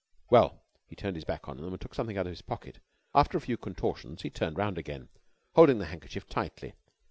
[0.31, 2.79] Well," he turned his back on them and took something out of his pocket.
[3.13, 5.09] After a few contortions he turned round again,
[5.53, 6.73] holding the handkerchief tightly.